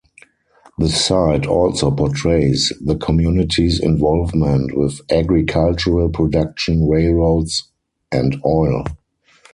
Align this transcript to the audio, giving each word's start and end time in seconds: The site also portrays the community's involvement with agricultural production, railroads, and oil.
The 0.79 0.89
site 0.89 1.45
also 1.45 1.91
portrays 1.91 2.73
the 2.83 2.95
community's 2.95 3.79
involvement 3.79 4.75
with 4.75 4.99
agricultural 5.11 6.09
production, 6.09 6.89
railroads, 6.89 7.69
and 8.11 8.41
oil. 8.43 8.83